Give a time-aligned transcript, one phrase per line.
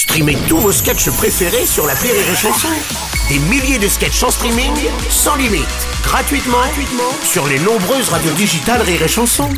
[0.00, 2.68] Streamez tous vos sketchs préférés sur la Rire et Chanson.
[3.28, 4.72] Des milliers de sketchs en streaming,
[5.10, 5.66] sans limite,
[6.02, 9.50] gratuitement, gratuitement sur les nombreuses radios digitales Rire et Chanson.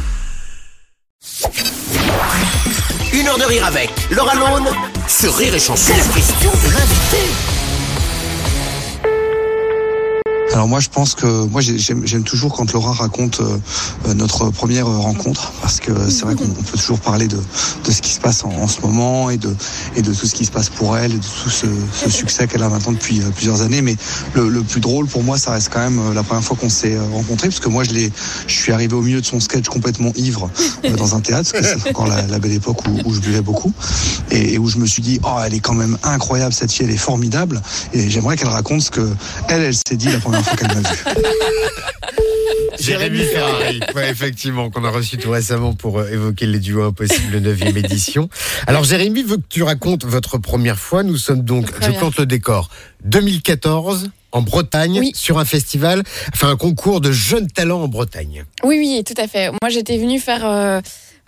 [3.13, 4.69] Une heure de rire avec Laura Lone
[5.07, 5.93] sur Rire et Chanson.
[5.97, 7.52] La question de l'invité.
[10.53, 13.57] Alors moi je pense que moi j'ai- j'aime toujours quand Laura raconte euh,
[14.07, 17.39] euh, notre première euh, rencontre parce que c'est vrai qu'on on peut toujours parler de,
[17.39, 19.55] de ce qui se passe en, en ce moment et de
[19.97, 22.47] et de tout ce qui se passe pour elle et de tout ce, ce succès
[22.47, 23.81] qu'elle a maintenant depuis plusieurs années.
[23.81, 23.97] Mais
[24.35, 26.99] le, le plus drôle pour moi ça reste quand même la première fois qu'on s'est
[27.13, 28.13] rencontrés parce que moi je l'ai
[28.47, 30.51] je suis arrivé au milieu de son sketch complètement ivre
[30.99, 33.41] dans un théâtre parce que c'est encore la, la belle époque où, où je buvais
[33.43, 33.73] beaucoup
[34.31, 36.85] et, et où je me suis dit oh elle est quand même incroyable cette fille
[36.87, 37.63] elle est formidable
[37.95, 39.09] et j'aimerais qu'elle raconte ce que
[39.49, 40.97] elle elle s'est dit la première fois qu'elle m'a vu.
[42.81, 47.39] Jérémy Ferrari, ouais, effectivement, qu'on a reçu tout récemment pour euh, évoquer les duos impossibles
[47.39, 48.29] 9e édition.
[48.67, 51.03] Alors Jérémy veut que tu racontes votre première fois.
[51.03, 51.99] Nous sommes donc, je Première.
[51.99, 52.71] plante le décor,
[53.05, 55.13] 2014 en Bretagne, Oui.
[55.15, 58.45] sur un festival, enfin un concours de jeunes talents en Bretagne.
[58.65, 59.51] Oui, oui, tout à fait.
[59.51, 60.81] Moi, j'étais venue faire euh,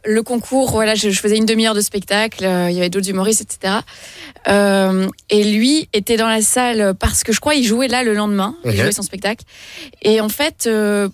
[0.04, 0.70] le concours.
[0.70, 2.44] Voilà, je, je faisais une demi-heure de spectacle.
[2.44, 3.78] euh, il y avait d'autres humoristes, etc.
[4.48, 8.14] Euh, et lui était dans la salle parce que je crois il jouait là le
[8.14, 8.56] lendemain.
[8.64, 9.44] Il jouait son spectacle.
[10.02, 11.08] Et en fait, euh,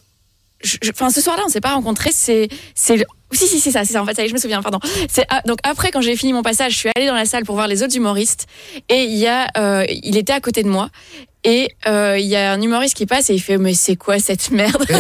[0.93, 2.11] enfin, ce soir-là, on s'est pas rencontrés.
[2.13, 4.03] C'est, c'est si, si, c'est ça, c'est ça.
[4.03, 4.61] En fait, ça y est, je me souviens.
[4.63, 4.81] Pardon.
[5.09, 7.45] C'est ah, donc après, quand j'ai fini mon passage, je suis allée dans la salle
[7.45, 8.47] pour voir les autres humoristes.
[8.89, 10.91] Et il y a, euh, il était à côté de moi.
[11.45, 14.19] Et euh, il y a un humoriste qui passe et il fait mais c'est quoi
[14.19, 14.85] cette merde?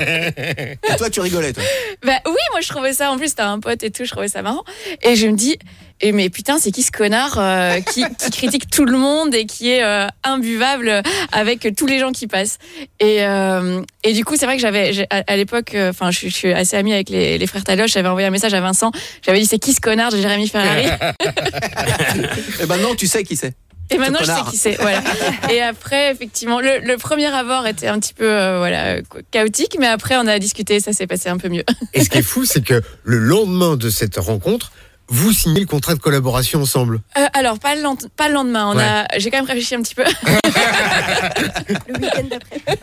[0.00, 1.62] Et toi, tu rigolais, toi?
[2.04, 3.10] Bah oui, moi je trouvais ça.
[3.10, 4.64] En plus, t'as un pote et tout, je trouvais ça marrant.
[5.02, 5.58] Et je me dis,
[6.00, 9.44] et mais putain, c'est qui ce connard euh, qui, qui critique tout le monde et
[9.46, 12.58] qui est euh, imbuvable avec tous les gens qui passent?
[13.00, 16.34] Et, euh, et du coup, c'est vrai que j'avais à, à l'époque, enfin, je, je
[16.34, 17.92] suis assez amie avec les, les frères Taloche.
[17.92, 18.90] J'avais envoyé un message à Vincent.
[19.24, 20.10] J'avais dit, c'est qui ce connard?
[20.10, 20.86] De Jérémy Ferrari
[22.60, 23.54] Et maintenant, tu sais qui c'est.
[23.92, 24.74] Et maintenant, je sais qui c'est.
[24.80, 25.02] Voilà.
[25.50, 28.96] Et après, effectivement, le, le premier abord était un petit peu euh, voilà
[29.30, 31.64] chaotique, mais après, on a discuté, ça s'est passé un peu mieux.
[31.94, 34.72] Et ce qui est fou, c'est que le lendemain de cette rencontre,
[35.08, 37.00] vous signez le contrat de collaboration ensemble.
[37.18, 38.70] Euh, alors, pas le, lend- pas le lendemain.
[38.72, 38.82] On Ouais.
[38.82, 40.04] a, j'ai quand même réfléchi un petit peu.
[41.88, 42.78] Le week-end d'après.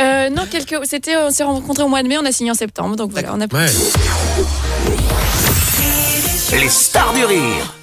[0.00, 2.54] Euh, non, quelques, c'était, on s'est rencontrés au mois de mai, on a signé en
[2.54, 3.46] septembre, donc voilà, on a.
[3.46, 3.66] Ouais.
[6.52, 7.74] Les stars du rire